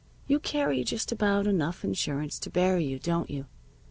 You 0.25 0.39
carry 0.39 0.83
just 0.83 1.11
about 1.11 1.45
enough 1.45 1.83
insurance 1.83 2.39
to 2.39 2.49
bury 2.49 2.85
you, 2.85 2.97
don't 2.97 3.29
you? 3.29 3.45